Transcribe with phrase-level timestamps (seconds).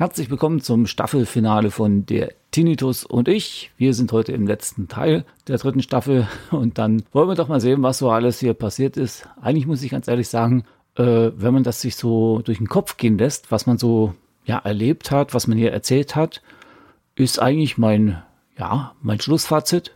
[0.00, 3.70] Herzlich willkommen zum Staffelfinale von der Tinnitus und ich.
[3.76, 7.60] Wir sind heute im letzten Teil der dritten Staffel und dann wollen wir doch mal
[7.60, 9.28] sehen, was so alles hier passiert ist.
[9.42, 10.64] Eigentlich muss ich ganz ehrlich sagen,
[10.94, 14.14] äh, wenn man das sich so durch den Kopf gehen lässt, was man so
[14.46, 16.40] ja erlebt hat, was man hier erzählt hat,
[17.14, 18.22] ist eigentlich mein
[18.60, 19.92] ja mein Schlussfazit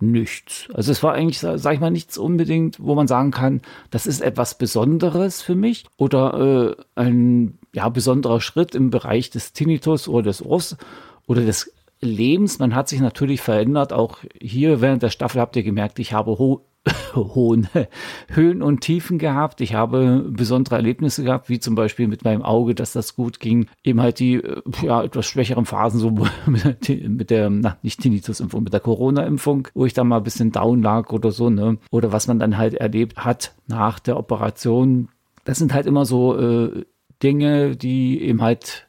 [0.00, 0.68] nichts.
[0.72, 3.60] Also es war eigentlich, sag ich mal, nichts unbedingt, wo man sagen kann,
[3.90, 9.52] das ist etwas Besonderes für mich oder äh, ein ja, besonderer Schritt im Bereich des
[9.52, 10.78] Tinnitus oder des Ohrs
[11.26, 12.58] oder des Lebens.
[12.58, 13.92] Man hat sich natürlich verändert.
[13.92, 16.66] Auch hier während der Staffel habt ihr gemerkt, ich habe ho
[17.14, 17.68] hohen
[18.28, 19.60] Höhen und Tiefen gehabt.
[19.60, 23.66] Ich habe besondere Erlebnisse gehabt, wie zum Beispiel mit meinem Auge, dass das gut ging.
[23.84, 24.42] Eben halt die
[24.82, 26.10] ja, etwas schwächeren Phasen, so
[26.46, 30.82] mit der, na, nicht Tinnitus-Impfung, mit der Corona-Impfung, wo ich da mal ein bisschen down
[30.82, 31.78] lag oder so, ne?
[31.90, 35.08] Oder was man dann halt erlebt hat nach der Operation.
[35.44, 36.84] Das sind halt immer so äh,
[37.22, 38.88] Dinge, die eben halt,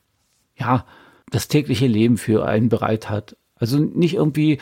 [0.56, 0.86] ja,
[1.32, 3.36] das tägliche Leben für einen bereit hat.
[3.56, 4.60] Also nicht irgendwie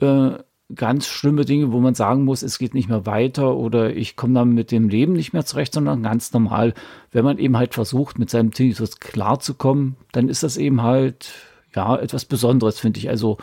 [0.00, 0.30] äh,
[0.74, 4.34] ganz schlimme Dinge, wo man sagen muss, es geht nicht mehr weiter oder ich komme
[4.34, 6.74] dann mit dem Leben nicht mehr zurecht, sondern ganz normal.
[7.12, 11.32] Wenn man eben halt versucht, mit seinem Tinnitus klarzukommen, dann ist das eben halt,
[11.74, 13.08] ja, etwas Besonderes, finde ich.
[13.08, 13.38] Also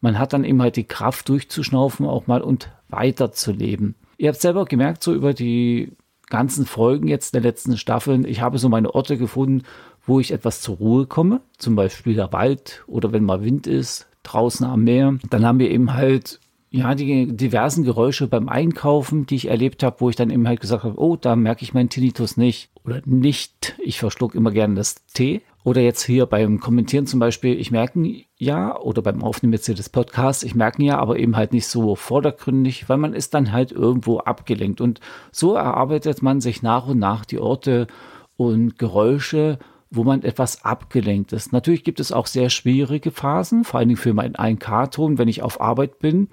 [0.00, 3.94] man hat dann eben halt die Kraft durchzuschnaufen auch mal und weiterzuleben.
[4.18, 5.92] Ihr habt selber gemerkt, so über die
[6.28, 9.62] ganzen Folgen jetzt der letzten Staffeln, ich habe so meine Orte gefunden,
[10.06, 11.40] wo ich etwas zur Ruhe komme.
[11.58, 15.18] Zum Beispiel der Wald oder wenn mal Wind ist, draußen am Meer.
[15.30, 16.40] Dann haben wir eben halt
[16.70, 20.60] ja, die diversen Geräusche beim Einkaufen, die ich erlebt habe, wo ich dann eben halt
[20.60, 23.76] gesagt habe, oh, da merke ich meinen Tinnitus nicht oder nicht.
[23.82, 25.42] Ich verschluck immer gerne das Tee.
[25.64, 29.74] Oder jetzt hier beim Kommentieren zum Beispiel, ich merke ja, oder beim Aufnehmen jetzt hier
[29.74, 33.50] des Podcasts, ich merke ja, aber eben halt nicht so vordergründig, weil man ist dann
[33.50, 34.80] halt irgendwo abgelenkt.
[34.80, 35.00] Und
[35.32, 37.88] so erarbeitet man sich nach und nach die Orte
[38.36, 39.58] und Geräusche,
[39.90, 41.52] wo man etwas abgelenkt ist.
[41.52, 45.42] Natürlich gibt es auch sehr schwierige Phasen, vor allen Dingen für meinen 1K-Ton, wenn ich
[45.42, 46.28] auf Arbeit bin,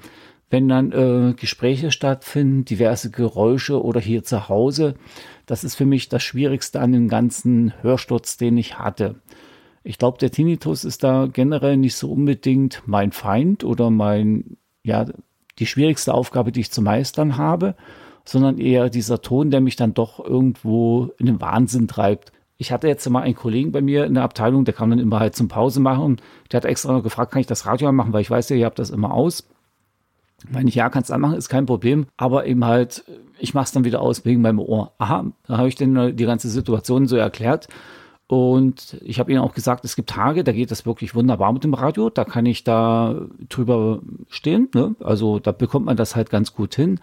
[0.49, 4.95] wenn dann äh, Gespräche stattfinden, diverse Geräusche oder hier zu Hause.
[5.45, 9.15] Das ist für mich das Schwierigste an dem ganzen Hörsturz, den ich hatte.
[9.83, 15.05] Ich glaube, der Tinnitus ist da generell nicht so unbedingt mein Feind oder mein, ja,
[15.59, 17.75] die schwierigste Aufgabe, die ich zu meistern habe,
[18.25, 22.31] sondern eher dieser Ton, der mich dann doch irgendwo in den Wahnsinn treibt.
[22.63, 25.19] Ich hatte jetzt mal einen Kollegen bei mir in der Abteilung, der kam dann immer
[25.19, 26.21] halt zum Pause machen.
[26.49, 28.65] Der hat extra noch gefragt, kann ich das Radio anmachen, weil ich weiß ja, ihr
[28.65, 29.49] habt das immer aus.
[30.49, 32.05] Meine ich, ja, kannst du anmachen, ist kein Problem.
[32.15, 33.03] Aber eben halt,
[33.37, 34.93] ich mache es dann wieder aus wegen meinem Ohr.
[34.97, 37.67] Aha, da habe ich dann die ganze Situation so erklärt.
[38.27, 41.65] Und ich habe ihnen auch gesagt, es gibt Tage, da geht das wirklich wunderbar mit
[41.65, 42.09] dem Radio.
[42.09, 43.99] Da kann ich da drüber
[44.29, 44.69] stehen.
[44.73, 44.95] Ne?
[45.01, 47.01] Also da bekommt man das halt ganz gut hin.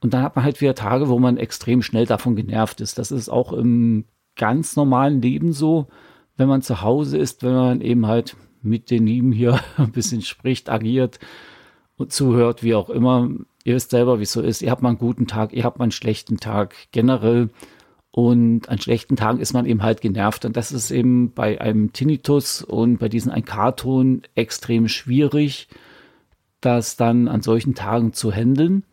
[0.00, 2.98] Und dann hat man halt wieder Tage, wo man extrem schnell davon genervt ist.
[2.98, 4.04] Das ist auch im
[4.36, 5.88] ganz normalen Leben so,
[6.36, 10.22] wenn man zu Hause ist, wenn man eben halt mit den Lieben hier ein bisschen
[10.22, 11.18] spricht, agiert
[11.96, 13.30] und zuhört, wie auch immer.
[13.64, 14.62] Ihr wisst selber, wie es so ist.
[14.62, 17.50] Ihr habt mal einen guten Tag, ihr habt mal einen schlechten Tag generell.
[18.10, 20.44] Und an schlechten Tagen ist man eben halt genervt.
[20.44, 25.68] Und das ist eben bei einem Tinnitus und bei diesen Einkarton extrem schwierig,
[26.60, 28.84] das dann an solchen Tagen zu handeln.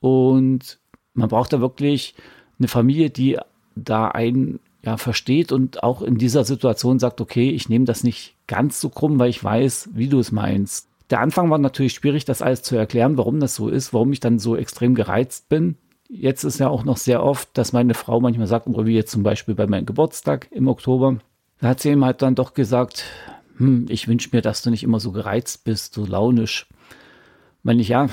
[0.00, 0.80] Und
[1.14, 2.14] man braucht da wirklich
[2.58, 3.38] eine Familie, die
[3.76, 8.36] da einen ja, versteht und auch in dieser Situation sagt, okay, ich nehme das nicht
[8.46, 10.88] ganz so krumm, weil ich weiß, wie du es meinst.
[11.10, 14.20] Der Anfang war natürlich schwierig, das alles zu erklären, warum das so ist, warum ich
[14.20, 15.76] dann so extrem gereizt bin.
[16.08, 19.24] Jetzt ist ja auch noch sehr oft, dass meine Frau manchmal sagt, wie jetzt zum
[19.24, 21.18] Beispiel bei meinem Geburtstag im Oktober,
[21.60, 23.04] da hat sie ihm halt dann doch gesagt,
[23.56, 26.68] hm, ich wünsche mir, dass du nicht immer so gereizt bist, so launisch.
[27.64, 28.08] Meine ich, ja,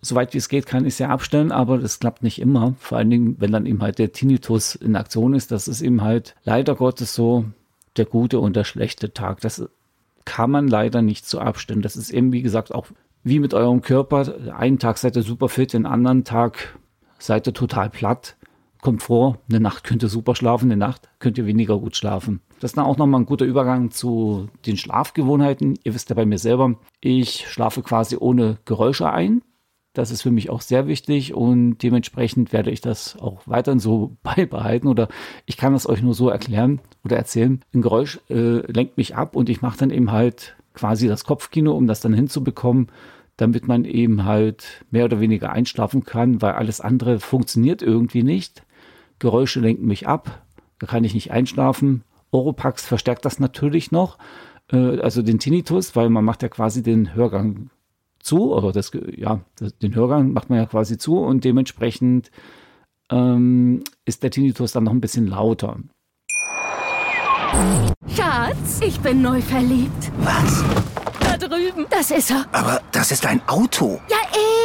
[0.00, 2.74] soweit wie es geht, kann ich es ja abstellen, aber das klappt nicht immer.
[2.78, 6.02] Vor allen Dingen, wenn dann eben halt der Tinnitus in Aktion ist, das ist eben
[6.02, 7.44] halt leider Gottes so
[7.96, 9.40] der gute und der schlechte Tag.
[9.40, 9.68] Das
[10.24, 11.82] kann man leider nicht so abstimmen.
[11.82, 12.88] Das ist eben, wie gesagt, auch
[13.24, 14.34] wie mit eurem Körper.
[14.56, 16.78] Einen Tag seid ihr super fit, den anderen Tag
[17.18, 18.36] seid ihr total platt.
[18.82, 22.40] Kommt vor, eine Nacht könnt ihr super schlafen, eine Nacht könnt ihr weniger gut schlafen.
[22.60, 25.78] Das ist dann auch nochmal ein guter Übergang zu den Schlafgewohnheiten.
[25.82, 29.42] Ihr wisst ja bei mir selber, ich schlafe quasi ohne Geräusche ein.
[29.96, 34.14] Das ist für mich auch sehr wichtig und dementsprechend werde ich das auch weiterhin so
[34.22, 35.08] beibehalten oder
[35.46, 37.62] ich kann das euch nur so erklären oder erzählen.
[37.72, 41.72] Ein Geräusch äh, lenkt mich ab und ich mache dann eben halt quasi das Kopfkino,
[41.72, 42.88] um das dann hinzubekommen,
[43.38, 48.64] damit man eben halt mehr oder weniger einschlafen kann, weil alles andere funktioniert irgendwie nicht.
[49.18, 50.42] Geräusche lenken mich ab,
[50.78, 52.02] da kann ich nicht einschlafen.
[52.32, 54.18] Oropax verstärkt das natürlich noch,
[54.70, 57.70] äh, also den Tinnitus, weil man macht ja quasi den Hörgang
[58.26, 59.40] zu, oder das, ja,
[59.82, 62.30] den Hörgang macht man ja quasi zu und dementsprechend
[63.10, 65.78] ähm, ist der Tinnitus dann noch ein bisschen lauter.
[68.08, 70.12] Schatz, ich bin neu verliebt.
[70.18, 70.64] Was?
[71.20, 71.86] Da drüben.
[71.90, 72.44] Das ist er.
[72.52, 74.00] Aber das ist ein Auto.
[74.10, 74.16] Ja,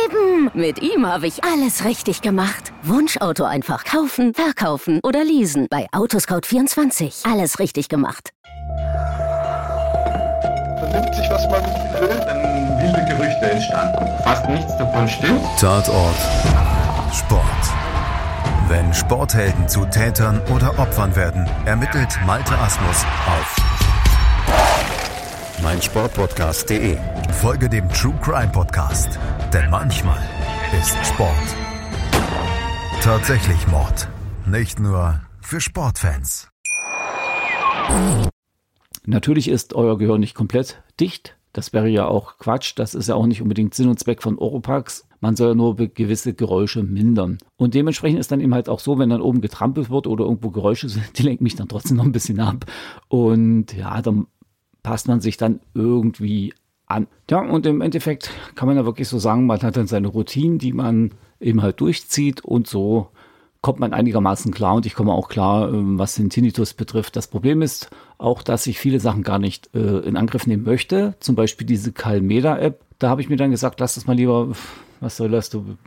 [0.06, 0.52] eben.
[0.54, 2.74] Mit ihm habe ich alles richtig gemacht.
[2.84, 5.68] Wunschauto einfach kaufen, verkaufen oder leasen.
[5.70, 7.32] Bei Autoscout24.
[7.32, 8.32] Alles richtig gemacht.
[10.80, 11.64] Vernimmt sich, was man
[12.02, 12.31] will.
[14.24, 15.42] Fast nichts davon stimmt.
[15.60, 16.16] Tatort.
[17.14, 17.42] Sport.
[18.68, 23.56] Wenn Sporthelden zu Tätern oder Opfern werden, ermittelt Malte Asmus auf
[25.62, 26.98] meinsportpodcast.de.
[27.34, 29.20] Folge dem True Crime Podcast,
[29.54, 30.20] denn manchmal
[30.80, 31.56] ist Sport
[33.02, 34.08] tatsächlich Mord.
[34.46, 36.50] Nicht nur für Sportfans.
[39.06, 41.36] Natürlich ist euer Gehör nicht komplett dicht.
[41.54, 42.74] Das wäre ja auch Quatsch.
[42.76, 45.08] Das ist ja auch nicht unbedingt Sinn und Zweck von Oropax.
[45.20, 47.38] Man soll ja nur gewisse Geräusche mindern.
[47.58, 50.50] Und dementsprechend ist dann eben halt auch so, wenn dann oben getrampelt wird oder irgendwo
[50.50, 52.66] Geräusche sind, die lenken mich dann trotzdem noch ein bisschen ab.
[53.08, 54.28] Und ja, dann
[54.84, 56.54] passt man sich dann irgendwie
[56.88, 57.08] an.
[57.30, 60.58] Ja, und im Endeffekt kann man ja wirklich so sagen, man hat dann seine Routinen,
[60.58, 63.10] die man eben halt durchzieht und so
[63.62, 67.16] kommt man einigermaßen klar und ich komme auch klar, ähm, was den Tinnitus betrifft.
[67.16, 71.16] Das Problem ist auch, dass ich viele Sachen gar nicht äh, in Angriff nehmen möchte.
[71.20, 72.82] Zum Beispiel diese Calmeda-App.
[73.00, 74.50] Da habe ich mir dann gesagt, lass das mal lieber,
[75.00, 75.78] was soll das, du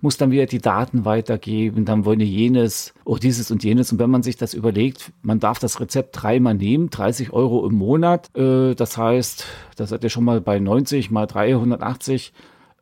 [0.00, 3.90] musst dann wieder die Daten weitergeben, dann wollen die jenes, oh dieses und jenes.
[3.90, 7.74] Und wenn man sich das überlegt, man darf das Rezept dreimal nehmen, 30 Euro im
[7.74, 8.30] Monat.
[8.36, 9.46] Äh, das heißt,
[9.76, 12.32] das seid ihr schon mal bei 90 mal 380.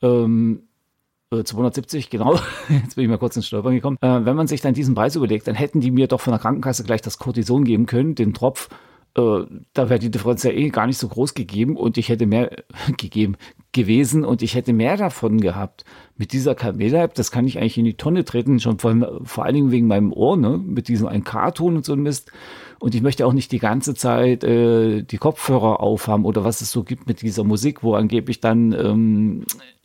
[0.02, 0.64] Ähm,
[1.40, 2.34] 270, äh, genau.
[2.69, 3.96] Jetzt bin ich mal kurz ins Stolpern gekommen.
[4.00, 6.40] Äh, wenn man sich dann diesen Preis überlegt, dann hätten die mir doch von der
[6.40, 8.69] Krankenkasse gleich das Cortison geben können, den Tropf.
[9.17, 9.44] Äh,
[9.75, 12.50] da wäre die Differenz ja eh gar nicht so groß gegeben und ich hätte mehr
[12.96, 13.37] gegeben
[13.73, 15.84] gewesen und ich hätte mehr davon gehabt.
[16.17, 19.55] Mit dieser Camela-App, das kann ich eigentlich in die Tonne treten, schon vor, vor allen
[19.55, 20.58] Dingen wegen meinem Ohr, ne?
[20.58, 22.32] mit diesem ein K-Ton und so ein Mist.
[22.81, 26.70] Und ich möchte auch nicht die ganze Zeit äh, die Kopfhörer aufhaben oder was es
[26.70, 29.44] so gibt mit dieser Musik, wo angeblich dann ähm,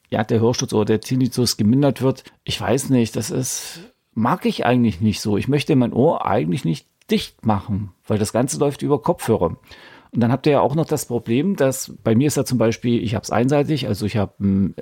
[0.10, 2.24] ja, der Hörsturz oder der Tinnitus gemindert wird.
[2.44, 3.80] Ich weiß nicht, das ist,
[4.14, 5.38] mag ich eigentlich nicht so.
[5.38, 9.58] Ich möchte mein Ohr eigentlich nicht dicht machen, weil das Ganze läuft über Kopfhörer.
[10.12, 12.58] Und dann habt ihr ja auch noch das Problem, dass bei mir ist ja zum
[12.58, 14.34] Beispiel, ich habe es einseitig, also ich habe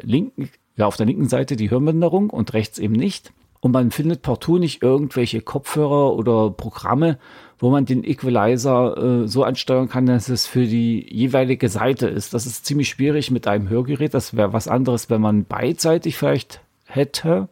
[0.02, 3.34] linken, ja auf der linken Seite die Hörminderung und rechts eben nicht.
[3.60, 7.18] Und man findet partout nicht irgendwelche Kopfhörer oder Programme,
[7.60, 12.34] wo man den Equalizer äh, so ansteuern kann, dass es für die jeweilige Seite ist.
[12.34, 14.14] Das ist ziemlich schwierig mit einem Hörgerät.
[14.14, 17.48] Das wäre was anderes, wenn man beidseitig vielleicht hätte.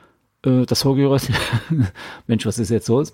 [0.45, 1.29] Äh, das Hörgerät,
[2.27, 3.13] Mensch, was ist jetzt los?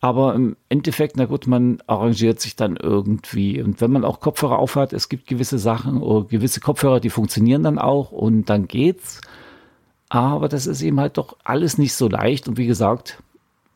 [0.00, 3.60] Aber im Endeffekt, na gut, man arrangiert sich dann irgendwie.
[3.60, 7.64] Und wenn man auch Kopfhörer aufhat, es gibt gewisse Sachen oder gewisse Kopfhörer, die funktionieren
[7.64, 9.20] dann auch und dann geht's.
[10.08, 12.48] Aber das ist eben halt doch alles nicht so leicht.
[12.48, 13.22] Und wie gesagt,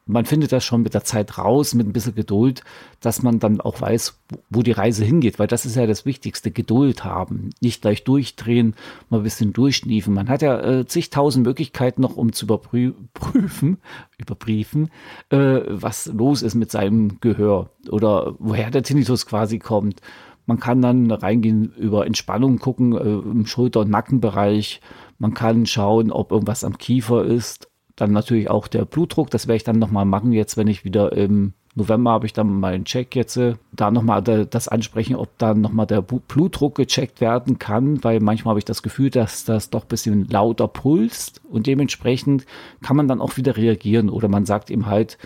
[0.05, 2.65] man findet das schon mit der Zeit raus, mit ein bisschen Geduld,
[3.01, 4.19] dass man dann auch weiß,
[4.51, 8.75] wo die Reise hingeht, weil das ist ja das Wichtigste, Geduld haben, nicht gleich durchdrehen,
[9.11, 10.13] mal ein bisschen durchschniefen.
[10.13, 13.79] Man hat ja äh, zigtausend Möglichkeiten noch, um zu überprüfen,
[14.19, 14.91] überprüfen,
[15.31, 20.01] äh, was los ist mit seinem Gehör oder woher der Tinnitus quasi kommt.
[20.47, 24.81] Man kann dann reingehen über Entspannung gucken äh, im Schulter- und Nackenbereich.
[25.19, 29.57] Man kann schauen, ob irgendwas am Kiefer ist dann natürlich auch der Blutdruck, das werde
[29.57, 33.17] ich dann nochmal machen, jetzt wenn ich wieder im November habe ich dann meinen Check
[33.17, 38.21] jetzt, äh, da nochmal das ansprechen, ob dann nochmal der Blutdruck gecheckt werden kann, weil
[38.21, 42.45] manchmal habe ich das Gefühl, dass das doch ein bisschen lauter pulst und dementsprechend
[42.83, 45.17] kann man dann auch wieder reagieren oder man sagt ihm halt,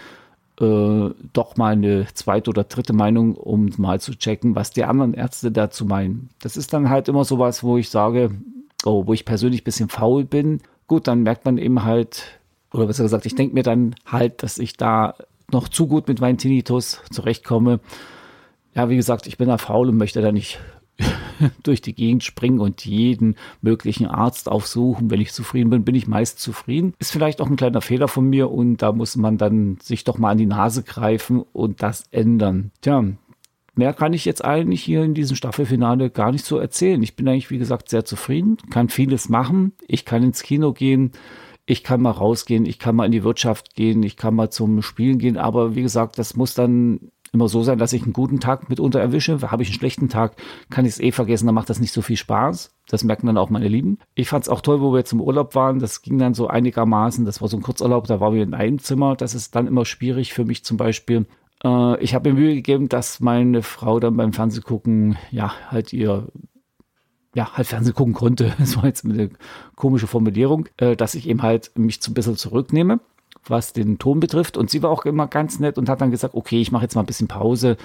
[0.60, 5.14] äh, doch mal eine zweite oder dritte Meinung, um mal zu checken, was die anderen
[5.14, 6.30] Ärzte dazu meinen.
[6.40, 8.30] Das ist dann halt immer sowas, wo ich sage,
[8.84, 10.60] oh, wo ich persönlich ein bisschen faul bin.
[10.86, 12.38] Gut, dann merkt man eben halt,
[12.76, 15.14] oder besser gesagt, ich denke mir dann halt, dass ich da
[15.50, 17.80] noch zu gut mit meinem Tinnitus zurechtkomme.
[18.74, 20.58] Ja, wie gesagt, ich bin da faul und möchte da nicht
[21.62, 25.10] durch die Gegend springen und jeden möglichen Arzt aufsuchen.
[25.10, 26.94] Wenn ich zufrieden bin, bin ich meist zufrieden.
[26.98, 30.18] Ist vielleicht auch ein kleiner Fehler von mir und da muss man dann sich doch
[30.18, 32.72] mal an die Nase greifen und das ändern.
[32.80, 33.04] Tja,
[33.74, 37.02] mehr kann ich jetzt eigentlich hier in diesem Staffelfinale gar nicht so erzählen.
[37.02, 39.72] Ich bin eigentlich, wie gesagt, sehr zufrieden, kann vieles machen.
[39.86, 41.12] Ich kann ins Kino gehen
[41.66, 44.82] ich kann mal rausgehen, ich kann mal in die Wirtschaft gehen, ich kann mal zum
[44.82, 48.40] Spielen gehen, aber wie gesagt, das muss dann immer so sein, dass ich einen guten
[48.40, 49.38] Tag mitunter erwische.
[49.42, 50.36] Habe ich einen schlechten Tag,
[50.70, 52.70] kann ich es eh vergessen, dann macht das nicht so viel Spaß.
[52.88, 53.98] Das merken dann auch meine Lieben.
[54.14, 55.78] Ich fand es auch toll, wo wir im Urlaub waren.
[55.78, 57.24] Das ging dann so einigermaßen.
[57.24, 59.16] Das war so ein Kurzurlaub, da waren wir in einem Zimmer.
[59.16, 61.26] Das ist dann immer schwierig für mich zum Beispiel.
[61.64, 66.28] Äh, ich habe mir Mühe gegeben, dass meine Frau dann beim Fernsehgucken ja halt ihr
[67.36, 68.54] ja, halt Fernsehen gucken konnte.
[68.58, 69.28] Das war jetzt eine
[69.76, 72.98] komische Formulierung, äh, dass ich eben halt mich zu ein bisschen zurücknehme,
[73.46, 74.56] was den Ton betrifft.
[74.56, 76.94] Und sie war auch immer ganz nett und hat dann gesagt, okay, ich mache jetzt
[76.94, 77.76] mal ein bisschen Pause.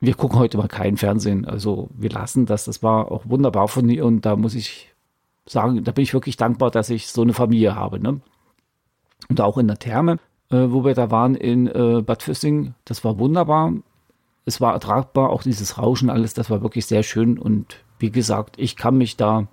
[0.00, 1.44] Wir gucken heute mal kein Fernsehen.
[1.44, 2.66] Also wir lassen das.
[2.66, 4.94] Das war auch wunderbar von ihr und da muss ich
[5.44, 7.98] sagen, da bin ich wirklich dankbar, dass ich so eine Familie habe.
[7.98, 8.20] Ne?
[9.28, 10.18] Und auch in der Therme,
[10.50, 13.72] äh, wo wir da waren in äh, Bad Füssing, das war wunderbar.
[14.46, 18.56] Es war ertragbar, auch dieses Rauschen, alles, das war wirklich sehr schön und wie gesagt,
[18.58, 19.46] ich kann mich da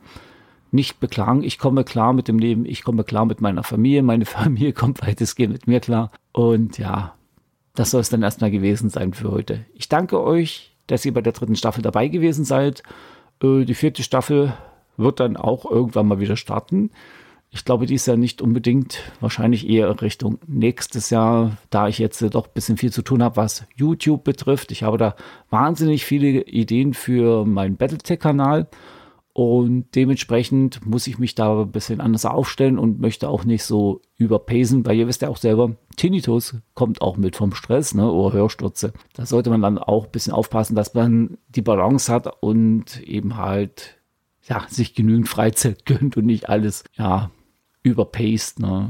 [0.72, 1.44] nicht beklagen.
[1.44, 5.02] Ich komme klar mit dem Leben, ich komme klar mit meiner Familie, meine Familie kommt
[5.06, 6.12] weitestgehend mit mir klar.
[6.32, 7.16] Und ja,
[7.76, 9.66] das soll es dann erstmal gewesen sein für heute.
[9.74, 12.84] Ich danke euch, dass ihr bei der dritten Staffel dabei gewesen seid.
[13.42, 14.54] Äh, die vierte Staffel
[14.98, 16.92] wird dann auch irgendwann mal wieder starten.
[17.54, 22.22] Ich glaube, die ist ja nicht unbedingt, wahrscheinlich eher Richtung nächstes Jahr, da ich jetzt
[22.34, 24.72] doch ein bisschen viel zu tun habe, was YouTube betrifft.
[24.72, 25.16] Ich habe da
[25.50, 28.70] wahnsinnig viele Ideen für meinen Battletech-Kanal
[29.34, 34.02] und dementsprechend muss ich mich da ein bisschen anders aufstellen und möchte auch nicht so
[34.18, 38.34] überpacen, weil ihr wisst ja auch selber, Tinnitus kommt auch mit vom Stress ne, oder
[38.34, 38.92] Hörstürze.
[39.14, 43.38] Da sollte man dann auch ein bisschen aufpassen, dass man die Balance hat und eben
[43.38, 44.00] halt
[44.44, 47.32] ja, sich genügend Freizeit gönnt und nicht alles ja,
[47.84, 48.90] überpaced ne?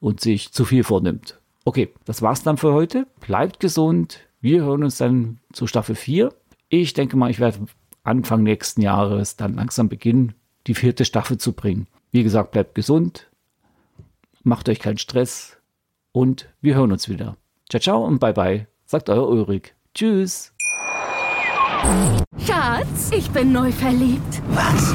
[0.00, 1.38] und sich zu viel vornimmt.
[1.64, 3.06] Okay, das war's dann für heute.
[3.20, 4.20] Bleibt gesund.
[4.40, 6.32] Wir hören uns dann zu Staffel 4.
[6.68, 7.66] Ich denke mal, ich werde
[8.04, 10.34] Anfang nächsten Jahres dann langsam beginnen,
[10.66, 11.88] die vierte Staffel zu bringen.
[12.12, 13.28] Wie gesagt, bleibt gesund,
[14.42, 15.56] macht euch keinen Stress
[16.12, 17.36] und wir hören uns wieder.
[17.68, 19.74] Ciao, ciao und bye bye, sagt euer Ulrich.
[19.94, 20.52] Tschüss.
[22.38, 24.42] Schatz, ich bin neu verliebt.
[24.50, 24.94] Was?